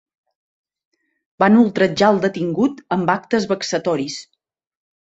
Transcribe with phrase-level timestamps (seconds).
[1.45, 4.23] Van ultratjar el detingut amb actes vexatoris.